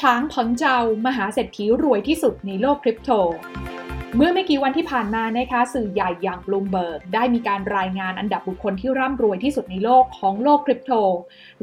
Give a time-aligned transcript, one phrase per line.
[0.00, 3.10] ช้างพังเจ้ามหาเศรษฐีรวยที่สุดในโลกคริปโต
[4.16, 10.92] เมื่อไม่กี่วันที่ผ่านมานะคะสื่อใหญ่อย่างบลูมเบิร์กได้มีการรายงานอันดับบุคคลที่ร่ำรวยที่สุดในโลกของโลกคริปโต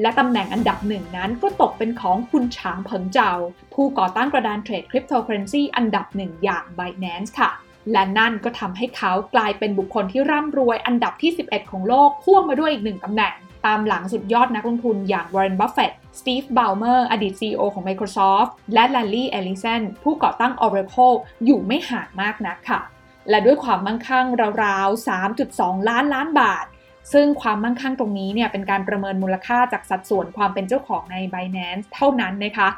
[0.01, 3.33] และตำแหน่งอันดับหนึ่งนั้นก็ตกเป็นของคุณช้างเพิงเจ้า
[3.73, 7.49] ผู้ก่อตั้งกระดานเทรดคริปโตเคอเรนซีอันดับหนึ่งอย่าง Binance ค่ะ
[7.91, 13.35] และนั่นก็ทำให้เขากลายเป็นบุคคลที่ร่ำรวยอันดับที่ 11 ของโลกพ่วงมาด้วยอีกหนึ่งตำแหน่ง
[13.65, 22.81] ตามหลังสุดยอดนักลงทุนอย่าง Warren Buffett สตีฟบาวเมอร์อดีต CEO ของ Microsoft และ Larry Ellison ผู้ก่อตั้ง Oracle อยู่ไม่ห่างมากนักค่ะ
[23.29, 24.25] และด้วยความมั่งคั่ง
[24.63, 25.07] ราวๆ
[25.43, 26.65] 3.2 ล้านล้านบาท
[27.13, 32.69] ซึ่งความมั่งคั่งตรงนี้เนี่ยเป็นการประเมินมูลค่าจากสัดส่วนความเป็นเจ้าของใน Binance เท่านั้นนะคะ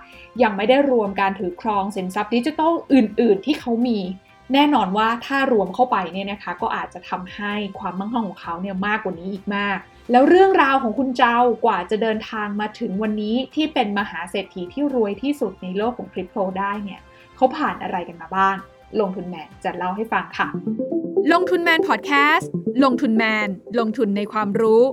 [0.44, 4.00] ยังไม่ได้รวมการถือครองสินทรัพย์ดิจิทัลอื่น ๆ ที่เขามี
[4.54, 9.78] แน่นอนว่าถ้ารวมเข้าไปเนี่ยนะคะก็อาจจะทำให้ความมั่งคั่งของเขาเนี่ยมากกว่านี้อีกมาก
[10.12, 17.02] แล้วเรื่องราวของคุณเจ้ากว่าจะเดินทางมาถึงวันนี้ที่เป็นมหาเศรษฐีที่รวยที่สุดในโลกของคริปโตได้เนี่ย
[17.36, 18.56] เขาผ่านอะไรกันมาบ้าง
[19.00, 20.48] ลงทุนแมนจะเล่าให้ฟังค่ะ
[21.34, 22.52] ลงทุนแมนพอดแคสต์
[22.84, 23.48] ลงทุนแมน
[23.80, 24.84] ลงทุนในความรู้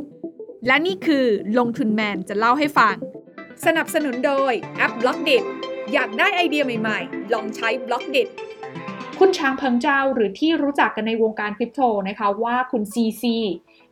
[0.67, 1.27] และนี่คือ
[1.59, 2.95] ลงทุนแมนจะเล่าให้ฟัง
[3.67, 5.37] สนับสนุนโดยแอป Blockdit
[5.93, 8.23] อยากได้ไอเดียใหม่ๆ ลองใช้ Blockdit
[9.21, 13.37] คุณช้างเพิงเจ้าหรือที่รู้จักกันในวงการคริปโตนะคะว่าคุณ CZ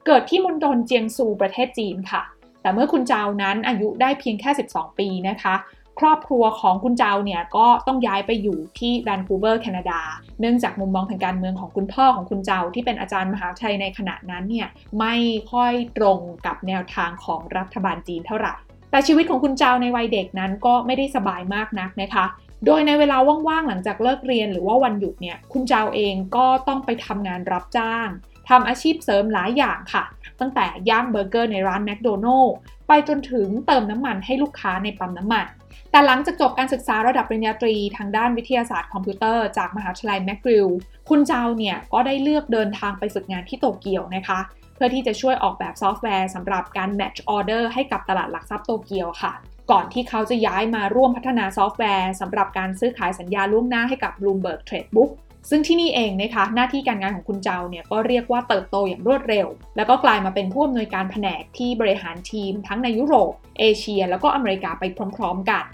[0.07, 2.23] เกิดที่มณฑลเจียงซูประเทศจีนค่ะ
[2.63, 5.55] แต่เมื่อคุณเจานั้นอายุได้เพียงแค่ 12 ปีนะคะ
[6.01, 10.01] ครอบครัวของคุณเจาเนี่ยก็ต้องย้ายไปอยู่ที่แวนคูเวอร์แคนาดา
[10.41, 15.15] เนื่องจากมุมมองทางการเมืองของคุณพ่อของคุณเจาที่เป็นอาจารย์มหาวิทยาลัยในขณะนั้นเนี่ยไม่
[15.53, 18.55] ค่อยตรงกับแนวทางของรัฐบาลจีนเท่าไหร่
[18.91, 22.25] แต่ชีวิตของคุณเจาในวัยเด็กนั้นก็ไม่ได้สบายมากนักนะคะ
[22.67, 23.17] โดยในเวลา
[23.49, 28.09] ว่างๆหลังจากเลิกเรียนหรือว่าวันหยุดเนี่ย คุณเจาเองก็ต้องไปทำงานรับจ้าง
[28.49, 30.05] ทำอาชีพเสริมหลายอย่างค่ะ
[30.41, 32.55] ตั้งแต่ย่างเบอร์เกอร์ในร้านแมคโดนัลล์
[32.89, 35.47] ไปจนถึงเติมน้ำมันให้ลูกค้าในปั๊มน้ำมัน
[35.91, 40.69] แต่หลังจากจบการศึกษาระดับปริญญาตรีทางด้านวิทยาศาสตร์คอมพิวเตอร์จากมหาวิทยาลัย McGill
[41.09, 44.41] คุณเจาเนี่ยก็ได้เลือกเดินทางไปฝึกงานที่โตเกียวนะคะ
[44.75, 49.33] เพื่อที่จะช่วยออกแบบซอฟต์แวร์สำหรับการ match order ให้กับตลาดหลักทรัพย์โตเกียวค่ะ
[49.71, 55.11] ก่อนที่เขาจะย้ายมาร่วมพัฒนาซอฟต์แวร์สำหรับการซื้อขายสัญญาล่วงหน้าให้กับ Bloomberg Tradebook
[55.51, 59.47] ซึ่งที่นี่เองนะคะหน้าที่การงานของคุณเจ้าเนี่ยก็เรียกว่าเติบโตอย่างรวดเร็ว
[59.77, 64.85] แล้วก็กลายมาเป็นผู้อำนวยการแผนกที่บริหารทีมทั้งในยุโรป เอเชีย แล้วก็อเมริกาไป
[65.17, 65.65] พร้อม ๆ กัน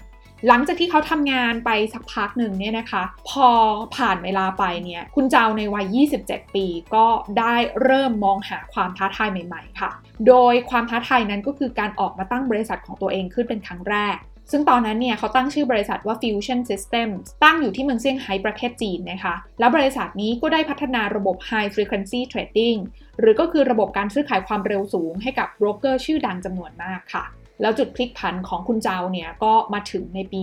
[0.47, 3.49] หลังจากที่เขาทำงานไปสักพักหนึ่งเนี่ยนะคะ พอ
[3.95, 7.05] ผ่านเวลาไปเนี่ยคุณเจ้าในวัย 27 ปีก็
[7.39, 9.91] ได้เริ่มมองหาความท้าทายใหม่ๆค่ะ
[10.27, 14.17] โดยความท้าทายนั้นก็คือการออกมาตั้งบริษัทของตัวเองขึ้นเป็นครั้งแรก
[14.51, 22.79] ซึ่งตอนนั้นเนี่ยเขาตั้งชื่อบริษัทว่า Fusion Systems ตั้งอยู่ที่เมืองเซี่ยงไฮ้ประเทศจีนนะคะ แล้วบริษัทนี้ก็ได้พัฒนาระบบ High Frequency Trading
[23.19, 27.25] หรือก็คือระบบการซื้อขายความเร็วสูงให้กับโบรกเกอร์ชื่อดังจำนวนมากค่ะ
[27.61, 30.41] แล้วจุดพลิกผันของคุณเจ้าเนี่ยก็มาถึงในปี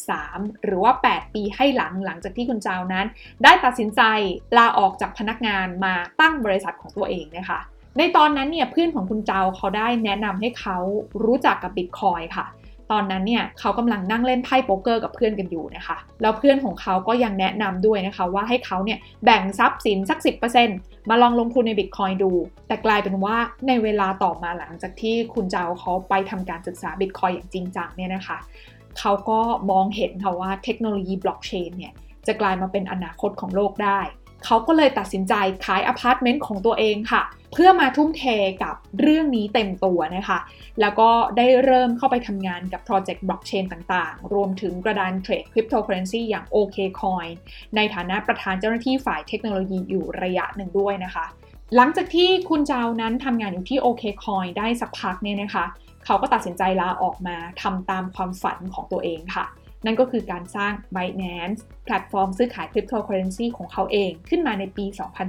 [0.00, 3.06] 2013 หรือว่า 8 ปีให้หลังหลังจากที่คุณเจ้านั้น
[3.44, 4.02] ได้ตัดสินใจ
[4.58, 7.60] ลาออกจากพนักงานมาตั้งบริษัทของตัวเองนะคะ
[7.98, 10.76] ในตอนนั้นเนี่ยเพื่อนของคุณเจ้าเขาได้แนะนำให้เขา
[11.24, 12.46] รู้จักกับบิตคอยค่ะ
[12.90, 20.18] ตอนนั้นเนี่ยเขากำลังนั่งเล่นไพ่โป๊กเกอร์กับเพื่อนกันอยู่นะคะ แล้วเพื่อนของเขาก็ยังแนะนำด้วยนะคะว่าให้เขาเนี่ยแบ่งทรัพย์สินสัก
[20.64, 22.30] 10%มาลองลงทุนในบิตคอยดู
[22.66, 23.36] แต่กลายเป็นว่า
[23.68, 28.38] ในเวลาต่อมาหลังจากที่คุณเจ้าเขาไปทำการศึกษาบิตคอยอย่างจริงจังเนี่ยนะคะ
[28.98, 29.40] เขาก็
[29.70, 31.92] มองเห็นค่ะว่าเทคโนโลยีบล็อกเชนเนี่ย
[32.26, 34.00] จะกลายมาเป็นอนาคตของโลกได้
[34.44, 37.22] เขาก็เลยตัดสินใจขายอพาร์ตเมนต์ของตัวเองค่ะ
[37.52, 38.24] เพื่อมาทุ่มเท
[38.62, 40.38] กับเรื่องนี้เต็มตัวนะคะ
[40.80, 47.32] แล้วก็ได้เริ่มเข้าไปทำงานกับโปรเจกต์บล็อกเชนต่างๆ รวมถึงกระดานเทรดคริปโตเคอเรนซีอย่าง OKCoin
[47.76, 51.24] ในฐานะประธานเจ้าหน้าที่ฝ่ายเทคโนโลยีอยู่ระยะหนึ่งด้วยนะคะ
[51.76, 55.64] หลังจากที่คุณเจานั้นทำงานอยู่ที่ OKCoin ได้สักพักเนี่ยนะคะ
[56.04, 59.44] เขาก็ตัดสินใจลาออกมาทำตามความฝันของตัวเองค่ะ
[59.84, 64.84] นั่นก็คือการสร้าง Binance แพลตฟอร์มซื้อขายคริปโตเคอเรนซีของเขาเองขึ้นมาในปี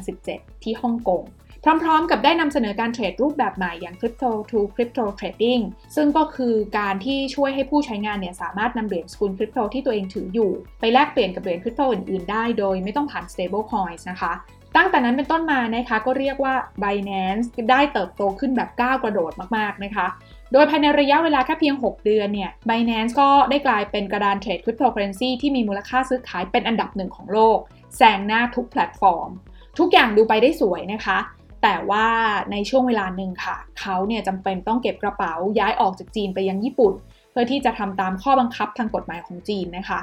[0.10, 1.24] 2017 ที่ฮ่องกง
[1.84, 5.64] พร้อมๆ กับได้นำเสนอการเทรดรูปแบบใหม่อย่าง Crypto to Crypto Trading
[5.96, 14.34] ซึ่งก็คือการที่ช่วยให้ผู้ใช้งานเนี่ยสามารถนำเหรียญสกุลคริปโตที่ตัวเองถืออยู่ ไปแลกเปลี่ยนกับเหรียญคริปโตอื่นๆ ได้โดยไม่ต้องผ่าน stable coins นะคะ
[14.76, 20.08] ตั้งแต่นั้นเป็นต้นมานะคะก็เรียกว่า Binance ได้เติบโตขึ้นแบบก้าวกระโดดมากๆนะคะ
[20.54, 27.58] โดยภายในระยะเวลาแค่เพียง 6 เดือนเนี่ย Binance ก็ได้กลายเป็นกระดานเทรดคริปโตเคอเรนซีที่มีมูลค่าซื้อขายเป็นอันดับหนึ่งของโลก
[27.98, 29.30] แซงหน้าทุกแพลตฟอร์ม
[29.80, 31.18] ทุกอย่างดูไปได้สวยนะคะ
[31.64, 32.08] แต่ว่า
[32.52, 36.94] ในช่วงเวลาหนึ่งค่ะ เขาเนี่ยจำเป็นต้องเก็บกระเป๋าย้ายออกจากจีนไปยังญี่ปุ่น
[37.32, 40.00] เพื่อที่จะทำตามข้อบังคับทางกฎหมายของจีนนะคะ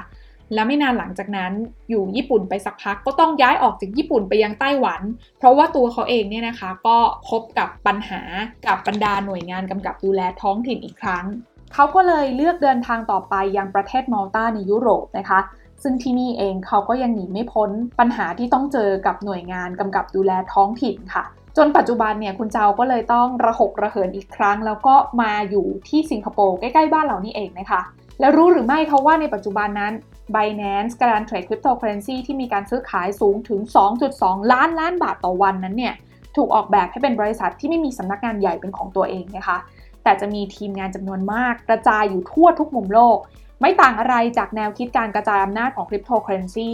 [0.53, 1.51] และไม่นานหลังจากนั้น
[1.89, 5.01] อยู่ญี่ปุ่นไปสักพักก็ต้องย้ายออกจากญี่ปุ่นไปยังไต้หวัน
[5.39, 6.97] เพราะว่าตัวเขาเองเนี่ยนะคะ ก็
[7.29, 8.21] พบกับปัญหา
[8.67, 11.25] กับบรรดาหน่วยงานกำกับดูแลท้องถิ่นอีกครั้ง
[11.73, 15.39] เขาก็เลยเลือกเดินทางต่อไปยังประเทศมอลตาในยุโรปนะคะ
[15.83, 17.69] ซึ่งที่นี่เองเขาก็ยังหนีไม่พ้น
[17.99, 21.23] ปัญหาที่ต้องเจอกับหน่วยงานกำกับดูแลท้องถิ่นค่ะ
[21.57, 27.81] จนปัจจุบันเนี่ยคุณเจ้าก็เลยต้องระหกระเหินอีกครั้ง แล้วก็มาอยู่ที่สิงคโปร์ใกล้ๆบ้านเรานี่เองนะคะ
[28.21, 29.93] แล้วรู้หรือไม่เขาว่าในปัจจุบันนั้น
[30.35, 33.59] Binance การเทรดคริปโตเคอเรนซีที่มีการซื้อขายสูงถึง
[34.07, 35.95] 2.2 ล้านล้านบาทต่อวันนั้นเนี่ย
[36.35, 39.57] ถูกออกแบบให้เป็นบริษัทที่ไม่มีสำนักงานใหญ่เป็นของตัวเองนะคะ
[40.03, 43.17] แต่จะมีทีมงานจำนวนมากกระจายอยู่ทั่วทุกมุมโลก
[43.61, 46.71] ไม่ต่างอะไรจากแนวคิดการกระจายอำนาจของคริปโตเคอเรนซี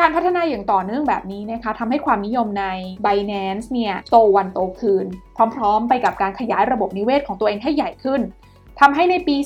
[0.00, 2.66] การพัฒนาอย่างต่อเนื่องแบบนี้นะคะทำให้ความนิยมใน
[3.04, 5.06] Binance เนี่ยโตวันโตคืน
[5.56, 8.20] พร้อมๆ ไปกับการขยายระบบนิเวศของตัวเองให้ใหญ่ขึ้น
[8.84, 9.36] ทำให้ในปี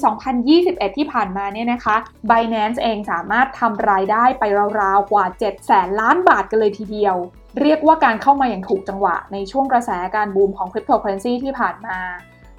[0.42, 1.96] 2021 ที่ผ่านมาเนี่ยนะคะ
[2.30, 4.44] Binance เองสามารถทำรายได้ไป
[4.80, 7.16] ราวๆ กว่า 7 แสนล้านบาทกันเลยทีเดียว
[7.60, 11.98] เรียกว่าการเข้ามาอย่างถูกจังหวะในช่วงกระแสการบูมของคริปโตเคอเรนซีที่ผ่านมา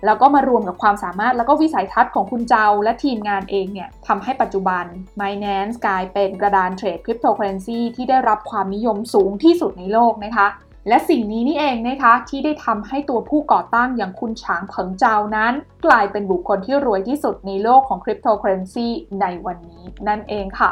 [0.05, 4.85] แล้วก็มารวมกับความสามารถแล้วก็วิสัยทัศน์ของคุณเจาและทีมงานเองเนี่ยทำให้ปัจจุบัน
[5.19, 10.47] Binance กลายเป็นกระดานเทรดคริปโตเคอเรนซีที่ได้รับความนิยมสูงที่สุดในโลกนะคะ
[10.87, 15.53] และสิ่งนี้นี่เองนะคะที่ได้ทำให้ตัวผู้ก่อตั้งอย่างคุณฉางเผิงเจานั้น
[15.85, 18.87] กลายเป็นบุคคลที่รวยที่สุดในโลกของคริปโตเคอเรนซี
[19.21, 20.71] ในวันนี้นั่นเองค่ะ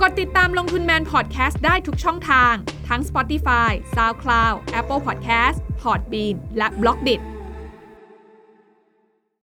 [0.00, 2.54] กดติดตามลงทุนแมนพอดแคสต์ได้ทุกช่องทาง
[2.88, 7.20] ทั้ง Spotify, SoundCloud, Apple Podcast, Podbean และ b l o k d i t